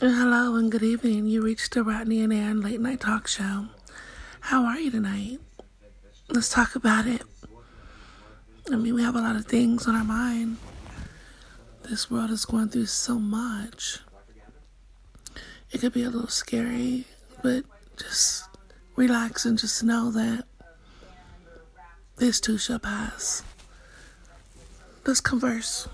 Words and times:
Hello 0.00 0.54
and 0.54 0.70
good 0.70 0.84
evening. 0.84 1.26
You 1.26 1.42
reached 1.42 1.74
the 1.74 1.82
Rodney 1.82 2.22
and 2.22 2.32
Ann 2.32 2.60
late 2.60 2.78
night 2.78 3.00
talk 3.00 3.26
show. 3.26 3.66
How 4.38 4.64
are 4.64 4.78
you 4.78 4.92
tonight? 4.92 5.40
Let's 6.28 6.50
talk 6.50 6.76
about 6.76 7.08
it. 7.08 7.22
I 8.70 8.76
mean, 8.76 8.94
we 8.94 9.02
have 9.02 9.16
a 9.16 9.20
lot 9.20 9.34
of 9.34 9.46
things 9.46 9.88
on 9.88 9.96
our 9.96 10.04
mind. 10.04 10.58
This 11.82 12.08
world 12.08 12.30
is 12.30 12.44
going 12.44 12.68
through 12.68 12.86
so 12.86 13.18
much. 13.18 13.98
It 15.72 15.80
could 15.80 15.94
be 15.94 16.04
a 16.04 16.10
little 16.10 16.28
scary, 16.28 17.04
but 17.42 17.64
just 17.96 18.44
relax 18.94 19.44
and 19.44 19.58
just 19.58 19.82
know 19.82 20.12
that 20.12 20.44
this 22.18 22.38
too 22.38 22.56
shall 22.56 22.78
pass. 22.78 23.42
Let's 25.04 25.20
converse. 25.20 25.88